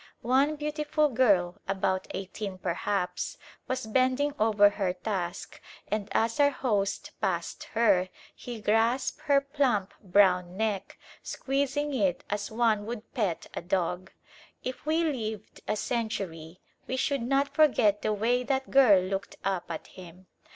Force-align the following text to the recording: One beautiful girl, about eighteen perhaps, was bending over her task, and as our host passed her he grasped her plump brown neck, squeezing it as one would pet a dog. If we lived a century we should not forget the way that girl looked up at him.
One 0.23 0.55
beautiful 0.55 1.09
girl, 1.09 1.61
about 1.67 2.07
eighteen 2.09 2.57
perhaps, 2.57 3.37
was 3.67 3.85
bending 3.85 4.33
over 4.39 4.67
her 4.71 4.93
task, 4.93 5.61
and 5.89 6.09
as 6.11 6.39
our 6.39 6.49
host 6.49 7.11
passed 7.21 7.65
her 7.75 8.09
he 8.33 8.59
grasped 8.59 9.21
her 9.25 9.39
plump 9.39 9.93
brown 10.01 10.57
neck, 10.57 10.97
squeezing 11.21 11.93
it 11.93 12.23
as 12.31 12.49
one 12.49 12.87
would 12.87 13.13
pet 13.13 13.45
a 13.53 13.61
dog. 13.61 14.11
If 14.63 14.87
we 14.87 15.03
lived 15.03 15.61
a 15.67 15.75
century 15.75 16.61
we 16.87 16.95
should 16.97 17.21
not 17.21 17.53
forget 17.53 18.01
the 18.01 18.11
way 18.11 18.41
that 18.43 18.71
girl 18.71 19.03
looked 19.03 19.35
up 19.45 19.69
at 19.69 19.85
him. 19.85 20.25